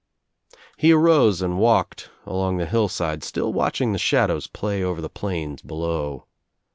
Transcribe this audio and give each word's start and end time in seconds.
He 0.77 0.91
arose 0.93 1.43
and 1.43 1.59
walked 1.59 2.09
along 2.25 2.57
the 2.57 2.65
hillside, 2.65 3.23
still 3.23 3.53
watch 3.53 3.79
ing 3.79 3.91
the 3.93 3.99
shadows 3.99 4.47
play 4.47 4.81
over 4.81 4.99
the 4.99 5.09
plains 5.11 5.61
below. 5.61 6.25